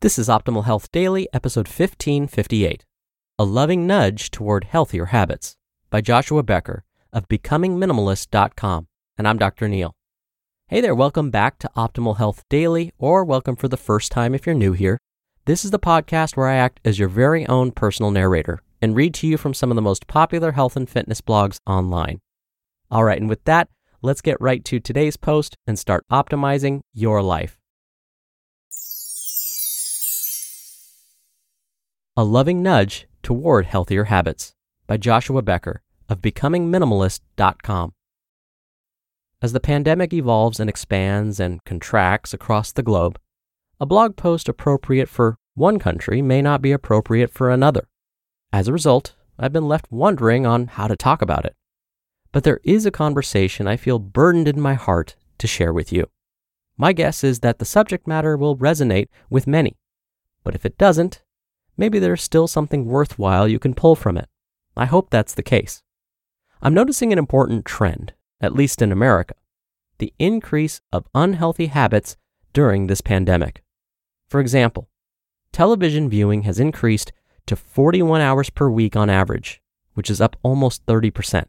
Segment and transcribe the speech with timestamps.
[0.00, 2.84] This is Optimal Health Daily, episode 1558
[3.38, 5.56] A Loving Nudge Toward Healthier Habits
[5.90, 8.86] by Joshua Becker of BecomingMinimalist.com.
[9.16, 9.68] And I'm Dr.
[9.68, 9.94] Neal.
[10.68, 14.46] Hey there, welcome back to Optimal Health Daily, or welcome for the first time if
[14.46, 14.98] you're new here.
[15.46, 19.14] This is the podcast where I act as your very own personal narrator and read
[19.14, 22.20] to you from some of the most popular health and fitness blogs online.
[22.90, 23.68] All right, and with that,
[24.02, 27.58] let's get right to today's post and start optimizing your life.
[32.16, 34.54] A Loving Nudge Toward Healthier Habits
[34.86, 37.92] by Joshua Becker of BecomingMinimalist.com.
[39.42, 43.18] As the pandemic evolves and expands and contracts across the globe,
[43.80, 47.88] a blog post appropriate for one country may not be appropriate for another.
[48.52, 51.56] As a result, I've been left wondering on how to talk about it.
[52.30, 56.06] But there is a conversation I feel burdened in my heart to share with you.
[56.76, 59.78] My guess is that the subject matter will resonate with many.
[60.44, 61.23] But if it doesn't,
[61.76, 64.28] maybe there's still something worthwhile you can pull from it.
[64.76, 65.82] I hope that's the case.
[66.62, 69.34] I'm noticing an important trend, at least in America
[69.98, 72.16] the increase of unhealthy habits
[72.52, 73.62] during this pandemic.
[74.28, 74.88] For example,
[75.52, 77.12] television viewing has increased
[77.46, 79.62] to 41 hours per week on average,
[79.94, 81.46] which is up almost 30%.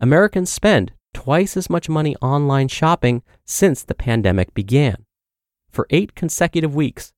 [0.00, 5.04] Americans spend twice as much money online shopping since the pandemic began.
[5.70, 7.12] For eight consecutive weeks,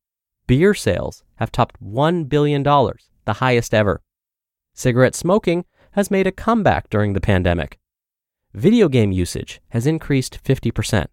[0.46, 4.00] beer sales have topped $1 billion, the highest ever.
[4.74, 7.80] Cigarette smoking has made a comeback during the pandemic.
[8.54, 11.06] Video game usage has increased 50%.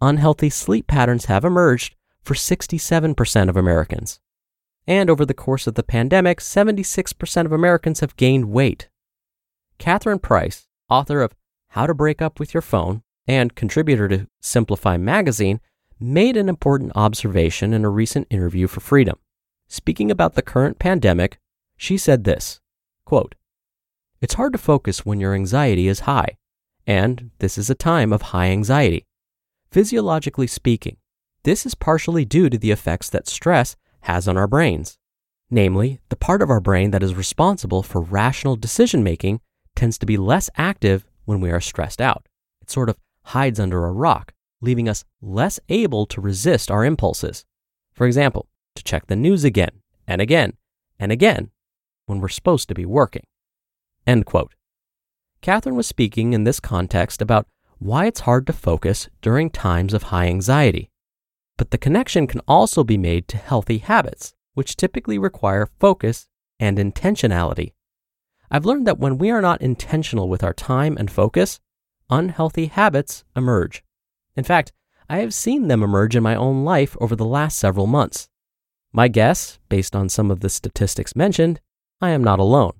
[0.00, 4.20] Unhealthy sleep patterns have emerged for 67% of Americans.
[4.86, 8.88] And over the course of the pandemic, 76% of Americans have gained weight.
[9.76, 11.34] Catherine Price, author of
[11.68, 15.60] How to Break Up with Your Phone and contributor to Simplify magazine,
[16.00, 19.18] made an important observation in a recent interview for Freedom.
[19.72, 21.38] Speaking about the current pandemic,
[21.78, 22.60] she said this
[23.06, 23.34] quote,
[24.20, 26.36] It's hard to focus when your anxiety is high,
[26.86, 29.06] and this is a time of high anxiety.
[29.70, 30.98] Physiologically speaking,
[31.44, 34.98] this is partially due to the effects that stress has on our brains.
[35.50, 39.40] Namely, the part of our brain that is responsible for rational decision making
[39.74, 42.28] tends to be less active when we are stressed out.
[42.60, 47.46] It sort of hides under a rock, leaving us less able to resist our impulses.
[47.94, 50.54] For example, to check the news again and again
[50.98, 51.50] and again
[52.06, 53.24] when we're supposed to be working.
[54.06, 54.54] End quote.
[55.40, 57.46] Catherine was speaking in this context about
[57.78, 60.88] why it's hard to focus during times of high anxiety.
[61.56, 66.28] But the connection can also be made to healthy habits, which typically require focus
[66.60, 67.72] and intentionality.
[68.50, 71.58] I've learned that when we are not intentional with our time and focus,
[72.08, 73.82] unhealthy habits emerge.
[74.36, 74.72] In fact,
[75.08, 78.28] I have seen them emerge in my own life over the last several months.
[78.92, 81.60] My guess, based on some of the statistics mentioned,
[82.00, 82.72] I am not alone.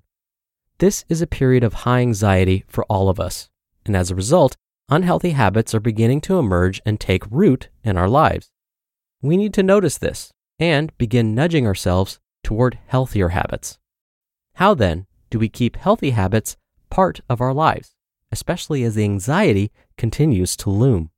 [0.77, 3.49] This is a period of high anxiety for all of us,
[3.85, 4.55] and as a result,
[4.89, 8.51] unhealthy habits are beginning to emerge and take root in our lives.
[9.21, 13.79] We need to notice this and begin nudging ourselves toward healthier habits.
[14.55, 16.57] How then do we keep healthy habits
[16.91, 17.95] part of our lives,
[18.31, 21.09] especially as the anxiety continues to loom.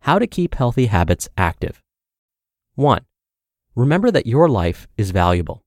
[0.00, 1.80] How to keep healthy habits active.
[2.74, 3.04] 1.
[3.74, 5.62] Remember that your life is valuable.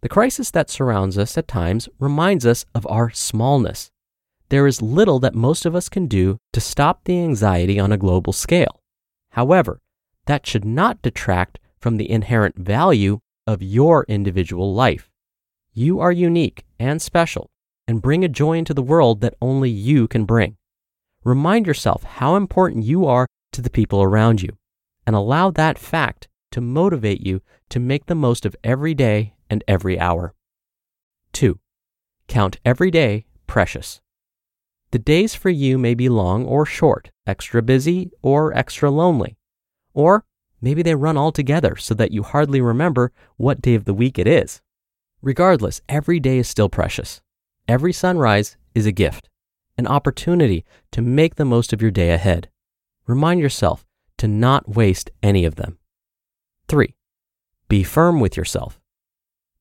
[0.00, 3.90] The crisis that surrounds us at times reminds us of our smallness.
[4.48, 7.98] There is little that most of us can do to stop the anxiety on a
[7.98, 8.80] global scale.
[9.32, 9.80] However,
[10.26, 15.10] that should not detract from the inherent value of your individual life.
[15.72, 17.50] You are unique and special
[17.86, 20.56] and bring a joy into the world that only you can bring.
[21.24, 24.56] Remind yourself how important you are to the people around you
[25.06, 29.64] and allow that fact to motivate you to make the most of every day and
[29.66, 30.34] every hour.
[31.32, 31.58] 2.
[32.28, 34.00] Count every day precious.
[34.92, 39.36] The days for you may be long or short, extra busy or extra lonely.
[39.94, 40.24] Or
[40.60, 44.18] maybe they run all together so that you hardly remember what day of the week
[44.18, 44.60] it is.
[45.22, 47.20] Regardless, every day is still precious.
[47.68, 49.28] Every sunrise is a gift,
[49.76, 52.48] an opportunity to make the most of your day ahead.
[53.06, 53.86] Remind yourself
[54.18, 55.78] to not waste any of them.
[56.70, 56.94] 3.
[57.68, 58.80] Be firm with yourself.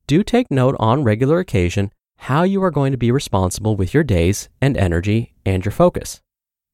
[0.06, 4.04] Do take note on regular occasion how you are going to be responsible with your
[4.04, 6.22] days and energy and your focus.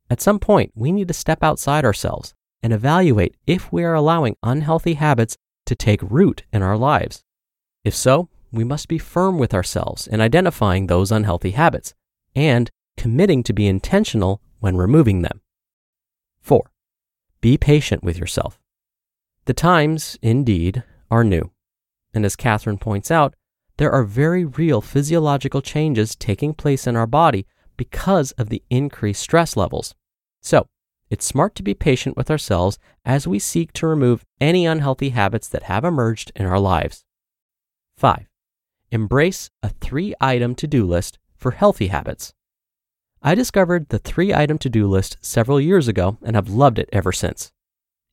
[0.09, 4.35] At some point, we need to step outside ourselves and evaluate if we are allowing
[4.43, 5.37] unhealthy habits
[5.67, 7.23] to take root in our lives.
[7.85, 11.93] If so, we must be firm with ourselves in identifying those unhealthy habits
[12.35, 15.39] and committing to be intentional when removing them.
[16.41, 16.69] 4.
[17.39, 18.59] Be patient with yourself.
[19.45, 21.51] The times, indeed, are new.
[22.13, 23.35] And as Catherine points out,
[23.77, 27.45] there are very real physiological changes taking place in our body
[27.77, 29.93] because of the increased stress levels.
[30.41, 30.67] So,
[31.09, 35.47] it's smart to be patient with ourselves as we seek to remove any unhealthy habits
[35.49, 37.05] that have emerged in our lives.
[37.97, 38.27] 5.
[38.91, 42.33] Embrace a three item to do list for healthy habits.
[43.21, 46.89] I discovered the three item to do list several years ago and have loved it
[46.91, 47.51] ever since.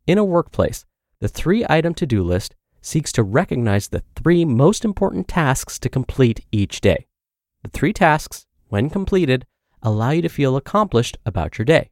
[0.06, 0.84] In a workplace,
[1.22, 5.88] the three item to do list seeks to recognize the three most important tasks to
[5.88, 7.06] complete each day.
[7.62, 9.46] The three tasks, when completed,
[9.84, 11.90] allow you to feel accomplished about your day.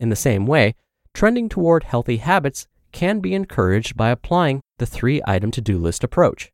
[0.00, 0.74] In the same way,
[1.14, 6.02] trending toward healthy habits can be encouraged by applying the three item to do list
[6.02, 6.50] approach.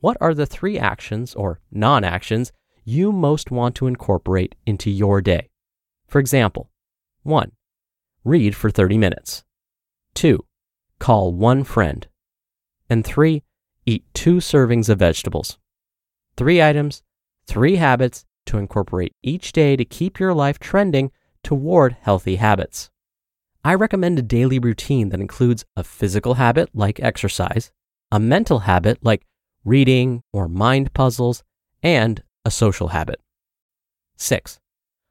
[0.00, 2.52] What are the three actions or non actions
[2.86, 5.50] you most want to incorporate into your day?
[6.06, 6.70] For example,
[7.22, 7.52] 1.
[8.24, 9.44] Read for 30 minutes.
[10.14, 10.42] 2.
[11.04, 12.08] Call one friend.
[12.88, 13.42] And 3.
[13.84, 15.58] Eat two servings of vegetables.
[16.38, 17.02] Three items,
[17.46, 21.12] three habits to incorporate each day to keep your life trending
[21.42, 22.88] toward healthy habits.
[23.62, 27.70] I recommend a daily routine that includes a physical habit like exercise,
[28.10, 29.26] a mental habit like
[29.62, 31.42] reading or mind puzzles,
[31.82, 33.20] and a social habit.
[34.16, 34.58] 6.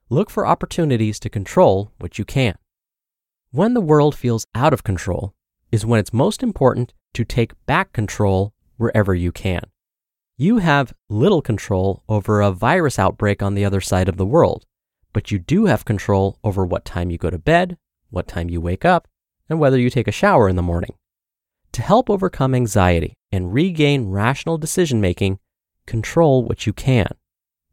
[0.09, 2.55] Look for opportunities to control what you can.
[3.51, 5.35] When the world feels out of control
[5.73, 9.63] is when it's most important to take back control wherever you can.
[10.37, 14.67] You have little control over a virus outbreak on the other side of the world,
[15.13, 17.77] but you do have control over what time you go to bed,
[18.11, 19.07] what time you wake up,
[19.49, 20.93] and whether you take a shower in the morning.
[21.71, 25.39] To help overcome anxiety and regain rational decision making,
[25.87, 27.07] control what you can.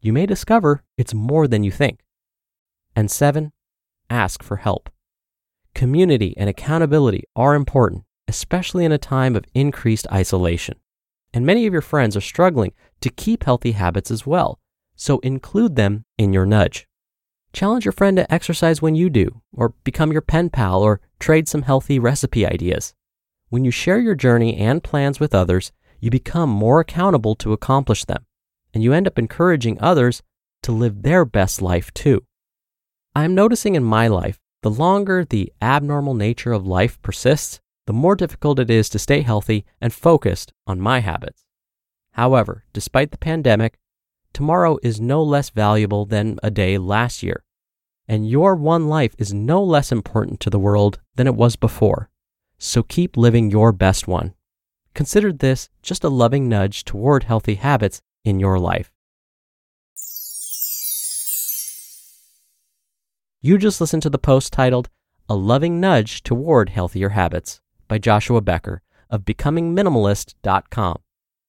[0.01, 2.01] You may discover it's more than you think.
[2.97, 3.53] And seven,
[4.09, 4.89] ask for help.
[5.75, 10.77] Community and accountability are important, especially in a time of increased isolation.
[11.33, 14.59] And many of your friends are struggling to keep healthy habits as well,
[14.97, 16.87] so include them in your nudge.
[17.53, 21.49] Challenge your friend to exercise when you do, or become your pen pal, or trade
[21.49, 22.95] some healthy recipe ideas.
[23.49, 28.05] When you share your journey and plans with others, you become more accountable to accomplish
[28.05, 28.25] them,
[28.73, 30.23] and you end up encouraging others
[30.63, 32.25] to live their best life too.
[33.15, 38.15] I'm noticing in my life, the longer the abnormal nature of life persists, the more
[38.15, 41.45] difficult it is to stay healthy and focused on my habits.
[42.13, 43.79] However, despite the pandemic,
[44.33, 47.43] tomorrow is no less valuable than a day last year.
[48.07, 52.11] And your one life is no less important to the world than it was before.
[52.59, 54.35] So keep living your best one.
[54.95, 58.91] Consider this just a loving nudge toward healthy habits in your life.
[63.43, 64.91] You just listened to the post titled
[65.27, 70.97] A Loving Nudge Toward Healthier Habits by Joshua Becker of BecomingMinimalist.com.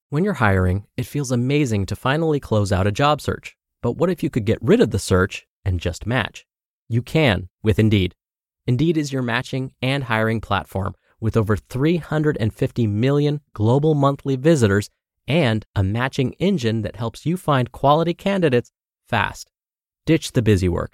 [0.10, 3.58] When you're hiring, it feels amazing to finally close out a job search.
[3.82, 6.46] But what if you could get rid of the search and just match?
[6.88, 8.16] You can with Indeed.
[8.66, 14.90] Indeed is your matching and hiring platform with over 350 million global monthly visitors
[15.28, 18.72] and a matching engine that helps you find quality candidates
[19.10, 19.52] fast.
[20.06, 20.94] Ditch the busy work.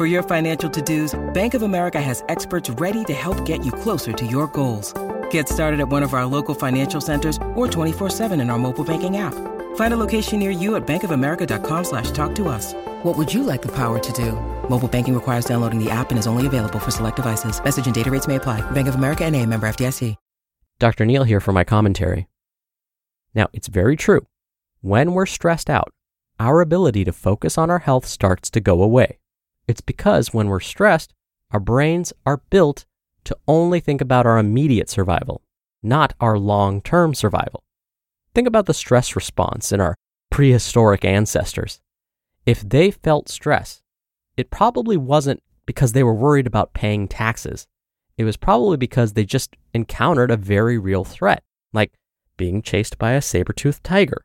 [0.00, 4.14] For your financial to-dos, Bank of America has experts ready to help get you closer
[4.14, 4.94] to your goals.
[5.30, 9.18] Get started at one of our local financial centers or 24-7 in our mobile banking
[9.18, 9.34] app.
[9.74, 12.72] Find a location near you at bankofamerica.com slash talk to us.
[13.04, 14.32] What would you like the power to do?
[14.70, 17.62] Mobile banking requires downloading the app and is only available for select devices.
[17.62, 18.62] Message and data rates may apply.
[18.70, 20.16] Bank of America and a member FDIC.
[20.78, 21.04] Dr.
[21.04, 22.26] Neal here for my commentary.
[23.34, 24.26] Now, it's very true.
[24.80, 25.92] When we're stressed out,
[26.38, 29.19] our ability to focus on our health starts to go away.
[29.70, 31.14] It's because when we're stressed,
[31.52, 32.86] our brains are built
[33.22, 35.42] to only think about our immediate survival,
[35.80, 37.62] not our long term survival.
[38.34, 39.94] Think about the stress response in our
[40.28, 41.80] prehistoric ancestors.
[42.44, 43.84] If they felt stress,
[44.36, 47.68] it probably wasn't because they were worried about paying taxes.
[48.18, 51.92] It was probably because they just encountered a very real threat, like
[52.36, 54.24] being chased by a saber toothed tiger.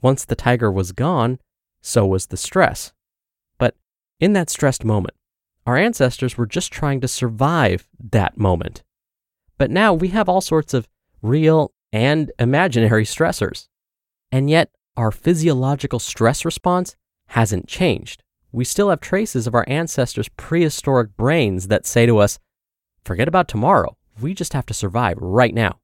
[0.00, 1.40] Once the tiger was gone,
[1.82, 2.94] so was the stress.
[4.22, 5.16] In that stressed moment,
[5.66, 8.84] our ancestors were just trying to survive that moment.
[9.58, 10.86] But now we have all sorts of
[11.22, 13.66] real and imaginary stressors.
[14.30, 16.94] And yet, our physiological stress response
[17.30, 18.22] hasn't changed.
[18.52, 22.38] We still have traces of our ancestors' prehistoric brains that say to us,
[23.04, 23.96] forget about tomorrow.
[24.20, 25.80] We just have to survive right now.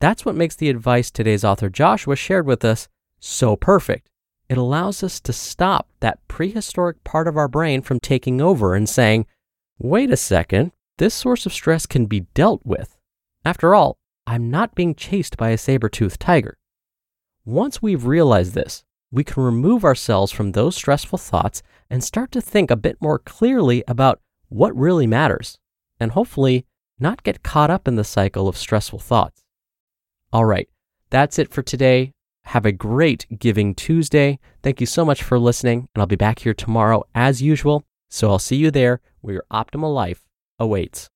[0.00, 2.88] That's what makes the advice today's author Joshua shared with us
[3.20, 4.08] so perfect.
[4.48, 8.88] It allows us to stop that prehistoric part of our brain from taking over and
[8.88, 9.26] saying,
[9.78, 12.96] wait a second, this source of stress can be dealt with.
[13.44, 13.96] After all,
[14.26, 16.58] I'm not being chased by a saber toothed tiger.
[17.44, 22.40] Once we've realized this, we can remove ourselves from those stressful thoughts and start to
[22.40, 25.58] think a bit more clearly about what really matters,
[25.98, 26.66] and hopefully
[26.98, 29.44] not get caught up in the cycle of stressful thoughts.
[30.32, 30.68] All right,
[31.10, 32.12] that's it for today.
[32.44, 34.38] Have a great Giving Tuesday.
[34.62, 37.84] Thank you so much for listening, and I'll be back here tomorrow as usual.
[38.10, 40.24] So I'll see you there where your optimal life
[40.58, 41.10] awaits.